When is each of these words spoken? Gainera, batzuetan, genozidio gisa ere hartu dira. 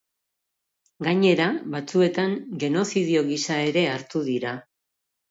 Gainera, 1.07 1.49
batzuetan, 1.75 2.33
genozidio 2.63 3.21
gisa 3.27 3.57
ere 3.67 3.83
hartu 3.91 4.23
dira. 4.31 4.55